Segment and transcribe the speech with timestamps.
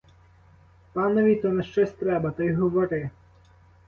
[0.93, 3.09] Панові то нащось треба, то й говори.